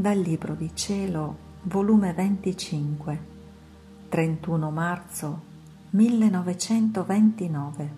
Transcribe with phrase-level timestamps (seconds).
[0.00, 3.26] Dal Libro di Cielo, volume 25,
[4.08, 5.42] 31 marzo
[5.90, 7.90] 1929.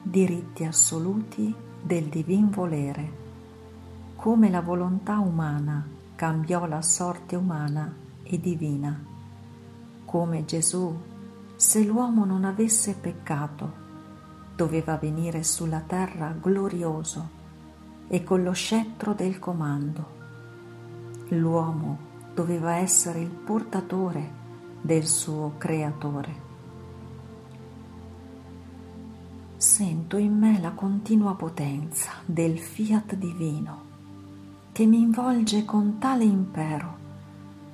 [0.00, 3.12] Diritti assoluti del divin volere.
[4.14, 5.84] Come la volontà umana
[6.14, 7.92] cambiò la sorte umana
[8.22, 8.96] e divina.
[10.04, 10.96] Come Gesù,
[11.56, 13.72] se l'uomo non avesse peccato,
[14.54, 17.37] doveva venire sulla terra glorioso
[18.08, 20.16] e con lo scettro del comando.
[21.28, 24.30] L'uomo doveva essere il portatore
[24.80, 26.46] del suo creatore.
[29.56, 33.86] Sento in me la continua potenza del fiat divino
[34.72, 36.96] che mi involge con tale impero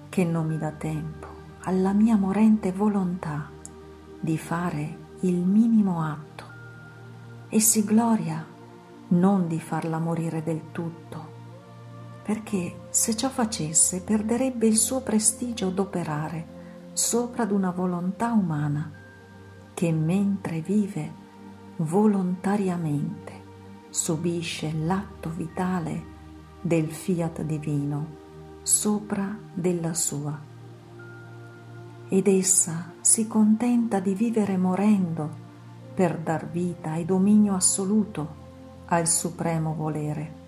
[0.09, 1.27] che non mi dà tempo
[1.65, 3.51] alla mia morente volontà
[4.19, 6.45] di fare il minimo atto
[7.51, 8.54] e si gloria
[9.15, 11.33] non di farla morire del tutto,
[12.23, 16.53] perché se ciò facesse perderebbe il suo prestigio d'operare
[16.93, 18.91] sopra d'una volontà umana
[19.75, 21.23] che mentre vive
[21.77, 23.43] volontariamente
[23.91, 26.13] subisce l'atto vitale
[26.61, 28.23] del fiat divino
[28.63, 30.53] sopra della sua.
[32.09, 35.43] Ed essa si contenta di vivere morendo
[35.95, 38.43] per dar vita e dominio assoluto
[38.95, 40.43] al supremo volere,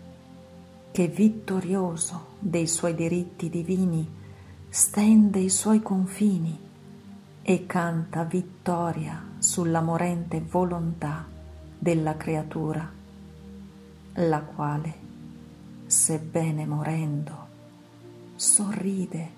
[0.92, 4.08] che vittorioso dei suoi diritti divini
[4.68, 6.56] stende i suoi confini
[7.42, 11.26] e canta vittoria sulla morente volontà
[11.76, 12.88] della creatura,
[14.14, 14.94] la quale,
[15.86, 17.46] sebbene morendo,
[18.36, 19.30] sorride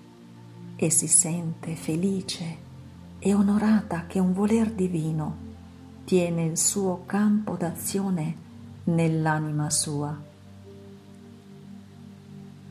[0.75, 2.57] e si sente felice
[3.17, 5.47] e onorata che un voler divino
[6.05, 8.47] tiene il suo campo d'azione
[8.85, 10.17] nell'anima sua.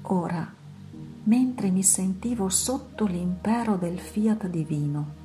[0.02, 0.52] Ora,
[1.24, 5.16] mentre mi sentivo sotto l'impero del fiat divino,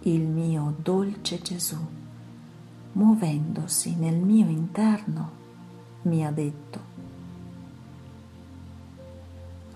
[0.00, 1.78] il mio dolce Gesù,
[2.92, 5.30] muovendosi nel mio interno,
[6.02, 6.90] mi ha detto,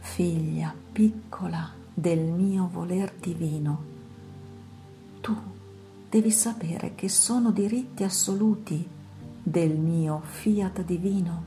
[0.00, 3.84] Figlia piccola del mio voler divino,
[5.20, 5.34] tu
[6.08, 8.88] devi sapere che sono diritti assoluti
[9.48, 11.44] del mio fiat divino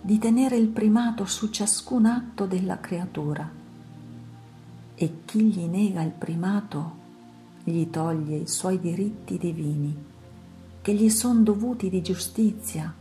[0.00, 3.46] di tenere il primato su ciascun atto della creatura
[4.94, 6.96] e chi gli nega il primato
[7.64, 9.94] gli toglie i suoi diritti divini
[10.80, 12.94] che gli sono dovuti di giustizia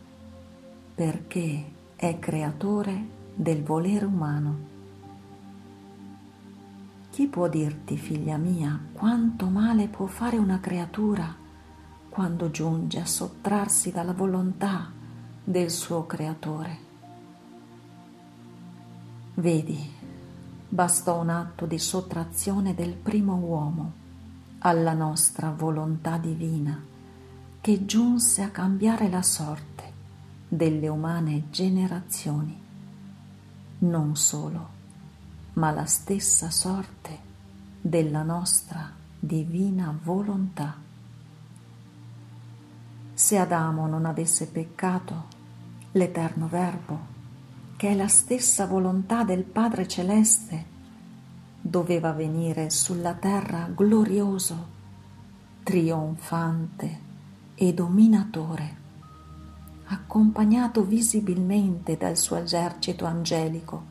[0.94, 4.58] perché è creatore del volere umano.
[7.12, 11.46] Chi può dirti, figlia mia, quanto male può fare una creatura?
[12.18, 14.92] Quando giunge a sottrarsi dalla volontà
[15.44, 16.78] del suo creatore.
[19.36, 19.88] Vedi,
[20.68, 23.92] bastò un atto di sottrazione del primo uomo
[24.58, 26.84] alla nostra volontà divina
[27.62, 29.84] che giunse a cambiare la sorte
[30.48, 32.60] delle umane generazioni,
[33.78, 34.70] non solo,
[35.54, 37.20] ma la stessa sorte
[37.80, 40.87] della nostra divina volontà.
[43.18, 45.24] Se Adamo non avesse peccato,
[45.94, 47.00] l'Eterno Verbo,
[47.76, 50.66] che è la stessa volontà del Padre Celeste,
[51.60, 54.68] doveva venire sulla terra glorioso,
[55.64, 57.00] trionfante
[57.56, 58.76] e dominatore,
[59.86, 63.84] accompagnato visibilmente dal suo esercito angelico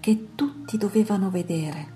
[0.00, 1.92] che tutti dovevano vedere.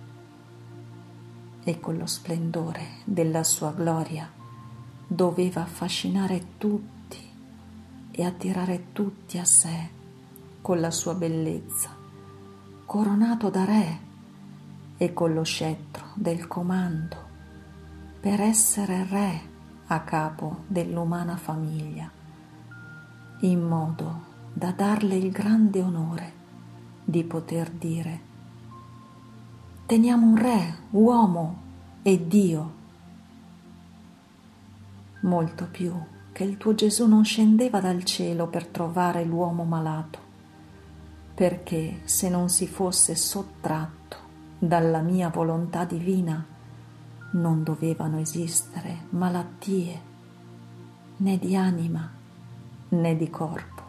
[1.64, 4.35] E con lo splendore della sua gloria
[5.06, 7.24] doveva affascinare tutti
[8.10, 9.90] e attirare tutti a sé
[10.60, 11.90] con la sua bellezza,
[12.84, 13.98] coronato da re
[14.96, 17.16] e con lo scettro del comando,
[18.20, 19.40] per essere re
[19.86, 22.10] a capo dell'umana famiglia,
[23.40, 26.32] in modo da darle il grande onore
[27.04, 28.26] di poter dire
[29.86, 31.62] teniamo un re, uomo
[32.02, 32.75] e Dio
[35.26, 35.94] molto più
[36.32, 40.18] che il tuo Gesù non scendeva dal cielo per trovare l'uomo malato,
[41.34, 44.16] perché se non si fosse sottratto
[44.58, 46.44] dalla mia volontà divina,
[47.32, 50.00] non dovevano esistere malattie
[51.18, 52.10] né di anima
[52.88, 53.82] né di corpo,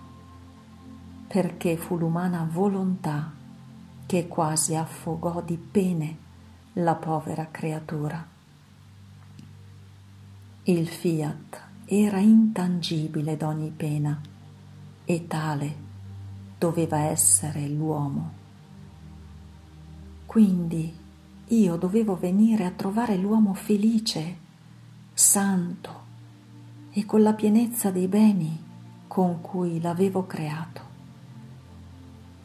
[1.27, 3.31] perché fu l'umana volontà
[4.05, 6.17] che quasi affogò di pene
[6.73, 8.36] la povera creatura.
[10.69, 14.19] Il fiat era intangibile d'ogni pena
[15.05, 15.75] e tale
[16.57, 18.31] doveva essere l'uomo
[20.25, 20.93] Quindi
[21.45, 24.37] io dovevo venire a trovare l'uomo felice,
[25.13, 26.01] santo
[26.91, 28.61] e con la pienezza dei beni
[29.07, 30.81] con cui l'avevo creato.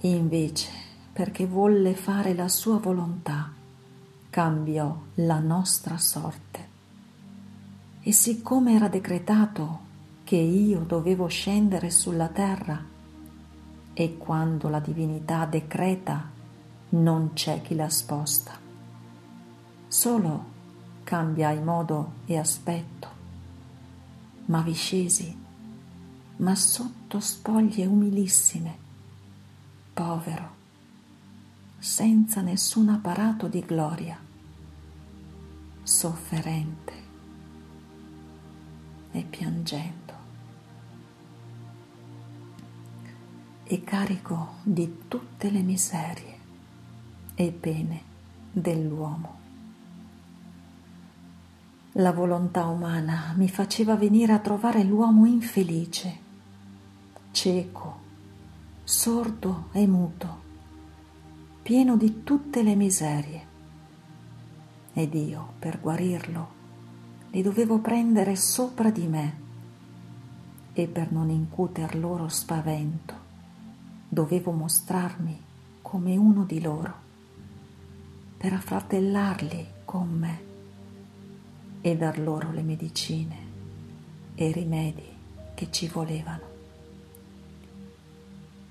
[0.02, 0.70] Invece,
[1.12, 3.50] perché volle fare la sua volontà,
[4.30, 6.51] cambiò la nostra sorte.
[8.04, 9.78] E siccome era decretato
[10.24, 12.84] che io dovevo scendere sulla terra,
[13.94, 16.28] e quando la divinità decreta
[16.90, 18.58] non c'è chi la sposta,
[19.86, 20.44] solo
[21.04, 23.08] cambia il modo e aspetto,
[24.46, 25.38] ma vi scesi,
[26.38, 28.76] ma sotto spoglie umilissime,
[29.94, 30.50] povero,
[31.78, 34.18] senza nessun apparato di gloria,
[35.84, 36.91] sofferente
[39.12, 40.02] e piangendo.
[43.72, 46.38] e carico di tutte le miserie
[47.34, 48.02] e pene
[48.52, 49.40] dell'uomo.
[51.92, 56.18] La volontà umana mi faceva venire a trovare l'uomo infelice,
[57.30, 58.00] cieco,
[58.84, 60.40] sordo e muto,
[61.62, 63.46] pieno di tutte le miserie.
[64.92, 66.60] Ed io, per guarirlo,
[67.32, 69.40] li dovevo prendere sopra di me
[70.74, 73.14] e per non incuter loro spavento
[74.06, 75.40] dovevo mostrarmi
[75.80, 76.94] come uno di loro
[78.36, 80.40] per affratellarli con me
[81.80, 83.36] e dar loro le medicine
[84.34, 85.08] e i rimedi
[85.54, 86.50] che ci volevano.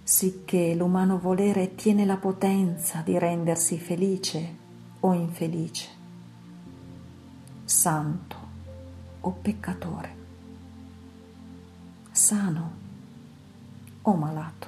[0.04, 4.58] Sicché l'umano volere tiene la potenza di rendersi felice
[5.00, 5.88] o infelice,
[7.66, 8.41] santo
[9.22, 10.16] o peccatore,
[12.12, 12.72] sano
[14.02, 14.68] o malato.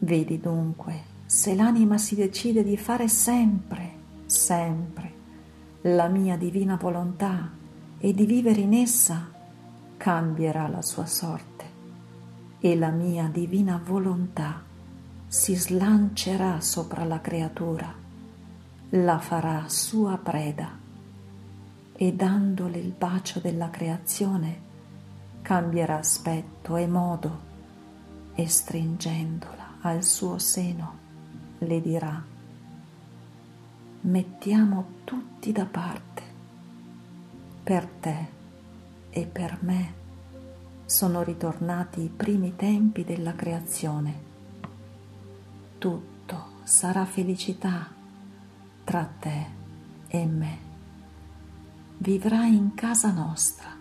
[0.00, 3.92] Vedi dunque, se l'anima si decide di fare sempre,
[4.26, 5.16] sempre
[5.82, 7.50] la mia divina volontà
[7.98, 9.30] e di vivere in essa,
[9.96, 11.64] cambierà la sua sorte
[12.60, 14.62] e la mia divina volontà
[15.26, 17.92] si slancerà sopra la creatura,
[18.90, 20.86] la farà sua preda
[22.00, 24.66] e dandole il bacio della creazione
[25.42, 27.40] cambierà aspetto e modo
[28.34, 30.96] e stringendola al suo seno
[31.58, 32.22] le dirà,
[34.02, 36.22] mettiamo tutti da parte,
[37.64, 38.26] per te
[39.10, 39.94] e per me
[40.84, 44.26] sono ritornati i primi tempi della creazione.
[45.78, 47.88] Tutto sarà felicità
[48.84, 49.46] tra te
[50.06, 50.67] e me.
[52.00, 53.74] Vivrai in casa nostra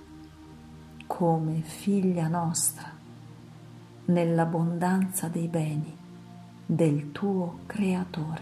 [1.06, 2.92] come figlia nostra
[4.06, 5.96] nell'abbondanza dei beni
[6.66, 8.42] del tuo Creatore.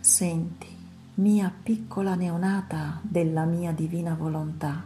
[0.00, 0.74] Senti,
[1.16, 4.82] mia piccola neonata della mia divina volontà,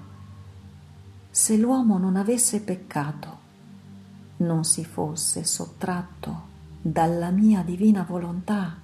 [1.31, 3.39] se l'uomo non avesse peccato,
[4.39, 6.43] non si fosse sottratto
[6.83, 8.77] dalla mia divina volontà,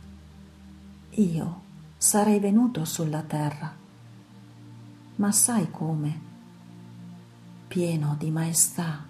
[1.11, 1.62] io
[2.03, 3.73] sarei venuto sulla terra.
[5.15, 6.31] Ma sai come?
[7.69, 9.07] pieno di maestà,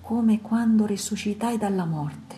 [0.00, 2.36] come quando risuscitai dalla morte,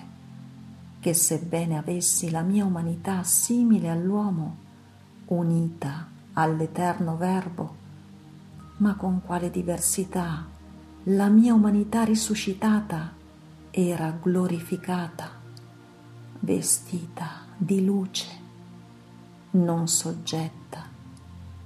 [1.00, 4.56] che sebbene avessi la mia umanità simile all'uomo,
[5.28, 7.74] unita all'eterno Verbo,
[8.76, 10.46] ma con quale diversità
[11.04, 13.14] la mia umanità risuscitata
[13.70, 15.30] era glorificata,
[16.40, 18.43] vestita di luce,
[19.54, 20.82] non soggetta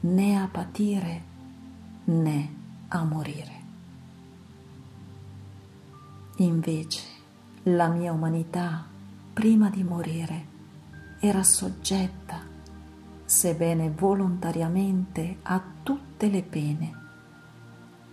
[0.00, 1.22] né a patire
[2.04, 2.54] né
[2.88, 3.56] a morire.
[6.36, 7.02] Invece
[7.64, 8.84] la mia umanità,
[9.32, 10.46] prima di morire,
[11.18, 12.40] era soggetta,
[13.24, 16.94] sebbene volontariamente, a tutte le pene.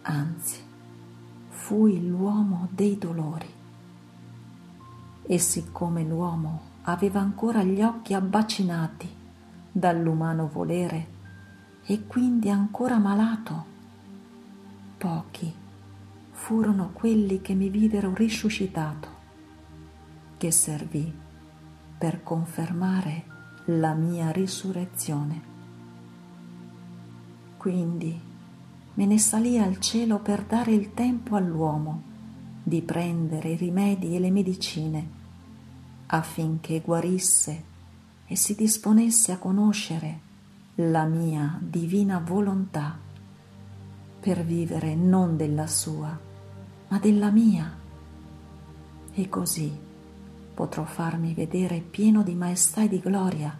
[0.03, 0.59] Anzi,
[1.49, 3.53] fui l'uomo dei dolori.
[5.21, 9.14] E siccome l'uomo aveva ancora gli occhi abbacinati
[9.77, 11.07] dall'umano volere
[11.83, 13.65] e quindi ancora malato,
[14.97, 15.53] pochi
[16.31, 19.09] furono quelli che mi videro risuscitato,
[20.37, 21.13] che servì
[21.97, 23.25] per confermare
[23.65, 25.41] la mia risurrezione.
[27.57, 28.17] Quindi
[28.93, 32.01] me ne salì al cielo per dare il tempo all'uomo
[32.63, 35.09] di prendere i rimedi e le medicine
[36.07, 37.73] affinché guarisse
[38.27, 40.19] e si disponesse a conoscere
[40.75, 42.97] la mia divina volontà
[44.19, 46.17] per vivere non della sua,
[46.87, 47.71] ma della mia.
[49.13, 49.71] E così
[50.53, 53.55] potrò farmi vedere pieno di maestà e di gloria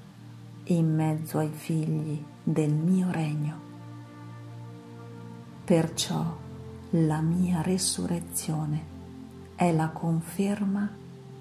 [0.66, 3.60] in mezzo ai figli del mio regno.
[5.64, 6.38] Perciò
[6.92, 8.94] la mia resurrezione
[9.56, 10.90] è la conferma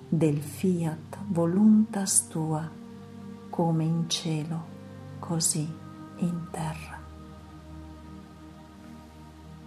[0.09, 2.69] del fiat voluntas tua,
[3.55, 4.65] come in cielo,
[5.21, 5.73] così
[6.17, 6.99] in terra.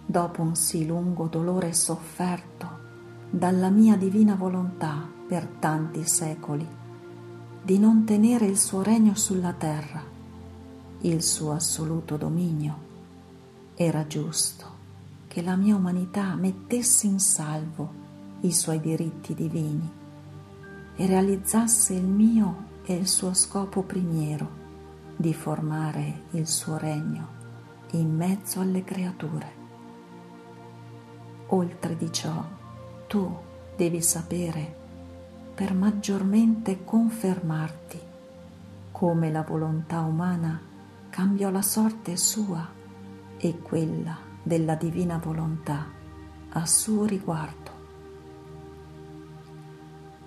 [0.04, 2.68] Dopo un sì lungo dolore sofferto
[3.30, 6.68] dalla mia divina volontà per tanti secoli,
[7.62, 10.04] di non tenere il suo regno sulla terra,
[11.00, 12.76] il suo assoluto dominio,
[13.74, 14.66] era giusto
[15.28, 17.90] che la mia umanità mettesse in salvo
[18.40, 19.90] i suoi diritti divini
[20.94, 24.48] e realizzasse il mio e il suo scopo primiero
[25.14, 27.28] di formare il suo regno
[27.90, 29.52] in mezzo alle creature.
[31.48, 32.42] Oltre di ciò,
[33.06, 33.36] tu
[33.76, 34.74] devi sapere
[35.54, 38.00] per maggiormente confermarti
[38.90, 40.58] come la volontà umana
[41.10, 42.66] cambiò la sorte sua
[43.36, 45.84] e quella della divina volontà
[46.48, 47.70] a suo riguardo.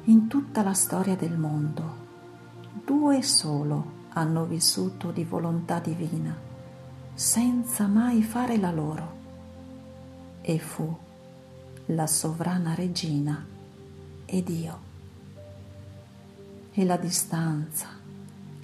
[0.04, 2.01] In tutta la storia del mondo,
[2.86, 6.36] due solo hanno vissuto di volontà divina,
[7.14, 9.20] senza mai fare la loro,
[10.42, 10.96] e fu
[11.88, 13.46] la sovrana regina
[14.26, 14.90] ed io.
[16.74, 17.88] E la distanza,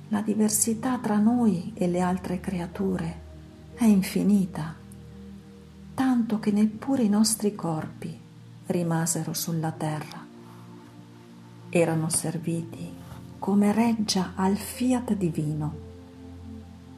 [0.09, 3.25] la diversità tra noi e le altre creature
[3.73, 4.75] è infinita,
[5.93, 8.19] tanto che neppure i nostri corpi
[8.67, 10.25] rimasero sulla terra
[11.69, 12.96] erano serviti
[13.47, 15.73] come reggia al fiat divino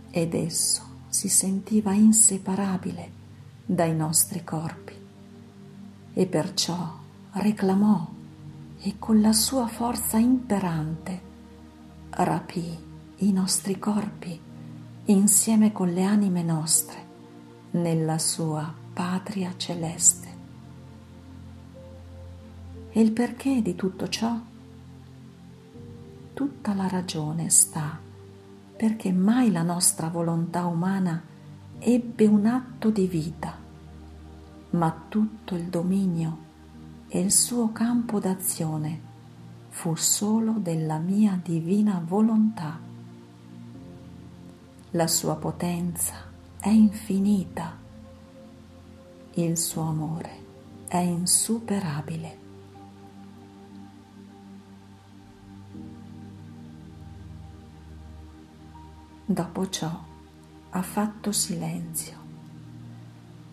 [0.09, 3.11] ed esso si sentiva inseparabile
[3.63, 4.95] dai nostri corpi
[6.11, 6.91] e perciò
[7.33, 8.03] reclamò
[8.79, 11.21] e con la sua forza imperante
[12.09, 12.75] rapì
[13.17, 14.41] i nostri corpi
[15.05, 17.05] insieme con le anime nostre
[17.73, 20.27] nella sua patria celeste.
[22.89, 24.48] E il perché di tutto ciò?
[26.39, 27.99] Tutta la ragione sta
[28.77, 31.21] perché mai la nostra volontà umana
[31.79, 33.57] ebbe un atto di vita,
[34.69, 36.37] ma tutto il dominio
[37.09, 39.01] e il suo campo d'azione
[39.67, 42.79] fu solo della mia divina volontà.
[44.91, 46.15] La sua potenza
[46.57, 47.77] è infinita,
[49.33, 50.45] il suo amore
[50.87, 52.48] è insuperabile.
[59.31, 60.05] Dopo ciò
[60.71, 62.17] ha fatto silenzio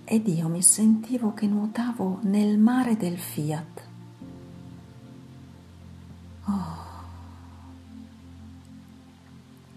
[0.05, 3.89] ed io mi sentivo che nuotavo nel mare del fiat.
[6.45, 6.79] Oh,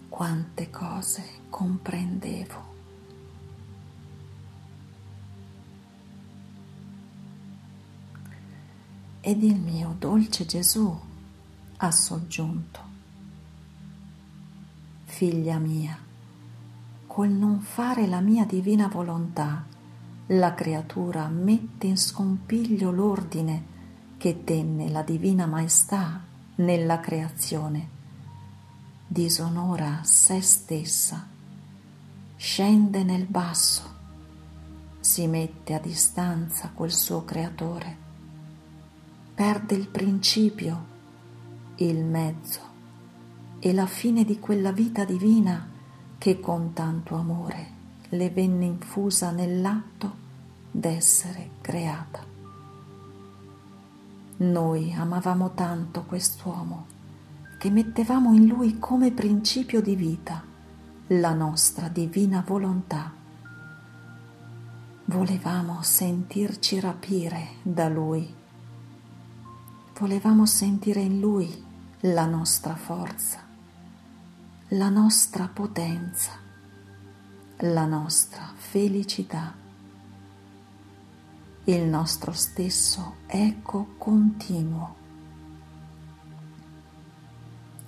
[0.08, 2.74] quante cose comprendevo.
[9.20, 10.98] Ed il mio dolce Gesù
[11.76, 12.89] ha soggiunto
[15.20, 15.98] figlia mia,
[17.06, 19.66] col non fare la mia divina volontà,
[20.28, 23.64] la creatura mette in scompiglio l'ordine
[24.16, 26.22] che tenne la divina maestà
[26.54, 27.88] nella creazione,
[29.06, 31.28] disonora se stessa,
[32.36, 33.82] scende nel basso,
[35.00, 37.94] si mette a distanza col suo creatore,
[39.34, 40.86] perde il principio,
[41.76, 42.69] il mezzo,
[43.62, 45.68] e la fine di quella vita divina
[46.16, 50.16] che con tanto amore le venne infusa nell'atto
[50.70, 52.24] d'essere creata.
[54.38, 56.86] Noi amavamo tanto quest'uomo
[57.58, 60.42] che mettevamo in lui come principio di vita
[61.08, 63.12] la nostra divina volontà.
[65.04, 68.32] Volevamo sentirci rapire da lui,
[69.98, 71.64] volevamo sentire in lui
[72.00, 73.48] la nostra forza
[74.74, 76.30] la nostra potenza,
[77.58, 79.52] la nostra felicità,
[81.64, 84.94] il nostro stesso eco continuo.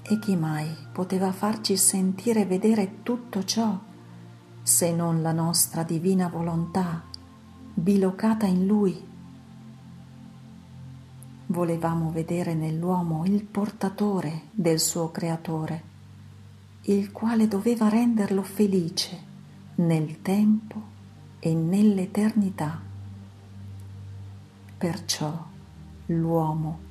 [0.03, 3.79] E chi mai poteva farci sentire e vedere tutto ciò
[4.61, 7.05] se non la nostra divina volontà
[7.75, 9.09] bilocata in Lui?
[11.47, 15.91] Volevamo vedere nell'uomo il portatore del suo creatore
[16.87, 19.31] il quale doveva renderlo felice
[19.77, 20.91] nel tempo
[21.39, 22.81] e nell'eternità.
[24.79, 25.47] Perciò
[26.07, 26.91] l'uomo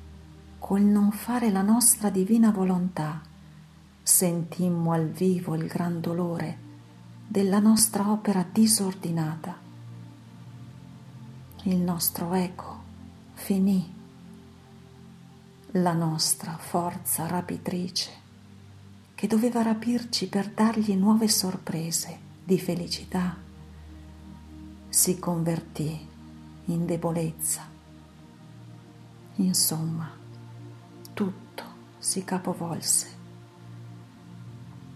[0.58, 3.20] col non fare la nostra divina volontà,
[4.02, 6.70] sentimmo al vivo il gran dolore
[7.28, 9.58] della nostra opera disordinata.
[11.64, 12.80] Il nostro eco
[13.34, 13.94] finì,
[15.72, 18.21] la nostra forza rapitrice
[19.22, 23.36] che doveva rapirci per dargli nuove sorprese di felicità,
[24.88, 26.08] si convertì
[26.64, 27.62] in debolezza.
[29.36, 30.10] Insomma,
[31.12, 31.62] tutto
[31.98, 33.06] si capovolse.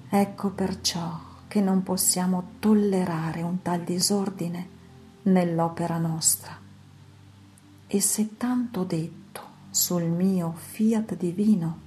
[0.09, 4.69] Ecco perciò che non possiamo tollerare un tal disordine
[5.23, 6.59] nell'opera nostra.
[7.87, 11.79] E se tanto detto sul mio fiat divino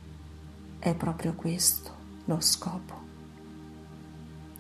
[0.80, 1.99] è proprio questo
[2.30, 2.94] lo scopo,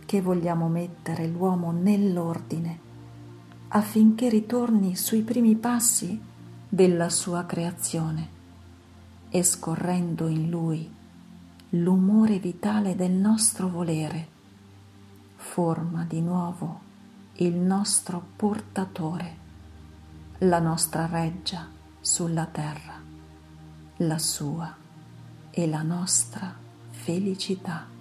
[0.05, 2.87] che vogliamo mettere l'uomo nell'ordine
[3.67, 6.19] affinché ritorni sui primi passi
[6.67, 8.37] della sua creazione
[9.29, 10.91] e scorrendo in lui
[11.73, 14.27] l'umore vitale del nostro volere,
[15.35, 16.87] forma di nuovo
[17.35, 19.37] il nostro portatore,
[20.39, 21.67] la nostra reggia
[22.01, 22.95] sulla terra,
[23.97, 24.75] la sua
[25.51, 26.58] e la nostra
[27.09, 27.98] felicità.